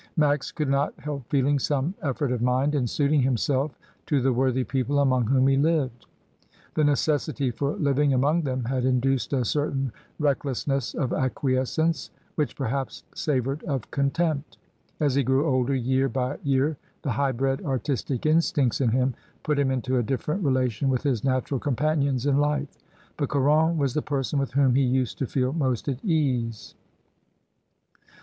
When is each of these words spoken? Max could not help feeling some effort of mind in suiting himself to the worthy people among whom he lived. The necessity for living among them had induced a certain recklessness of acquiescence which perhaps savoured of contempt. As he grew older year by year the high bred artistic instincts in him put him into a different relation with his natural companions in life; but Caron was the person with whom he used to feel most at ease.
Max 0.17 0.51
could 0.51 0.67
not 0.67 0.95
help 0.99 1.29
feeling 1.29 1.59
some 1.59 1.93
effort 2.01 2.31
of 2.31 2.41
mind 2.41 2.73
in 2.73 2.87
suiting 2.87 3.21
himself 3.21 3.77
to 4.07 4.19
the 4.19 4.33
worthy 4.33 4.63
people 4.63 4.97
among 4.97 5.27
whom 5.27 5.45
he 5.45 5.55
lived. 5.57 6.07
The 6.73 6.83
necessity 6.83 7.51
for 7.51 7.75
living 7.75 8.11
among 8.11 8.41
them 8.41 8.63
had 8.63 8.83
induced 8.83 9.31
a 9.31 9.45
certain 9.45 9.91
recklessness 10.17 10.95
of 10.95 11.13
acquiescence 11.13 12.09
which 12.33 12.55
perhaps 12.55 13.03
savoured 13.13 13.61
of 13.65 13.91
contempt. 13.91 14.57
As 14.99 15.13
he 15.13 15.21
grew 15.21 15.45
older 15.45 15.75
year 15.75 16.09
by 16.09 16.39
year 16.41 16.77
the 17.03 17.11
high 17.11 17.31
bred 17.31 17.63
artistic 17.63 18.25
instincts 18.25 18.81
in 18.81 18.89
him 18.89 19.13
put 19.43 19.59
him 19.59 19.69
into 19.69 19.99
a 19.99 20.03
different 20.03 20.43
relation 20.43 20.89
with 20.89 21.03
his 21.03 21.23
natural 21.23 21.59
companions 21.59 22.25
in 22.25 22.37
life; 22.39 22.75
but 23.17 23.29
Caron 23.29 23.77
was 23.77 23.93
the 23.93 24.01
person 24.01 24.39
with 24.39 24.53
whom 24.53 24.73
he 24.73 24.81
used 24.81 25.19
to 25.19 25.27
feel 25.27 25.53
most 25.53 25.87
at 25.87 26.03
ease. 26.03 26.73